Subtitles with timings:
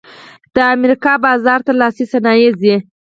[0.55, 2.75] د امریکا بازار ته لاسي صنایع ځي